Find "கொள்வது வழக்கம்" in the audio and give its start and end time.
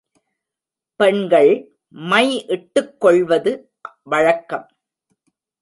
2.99-4.67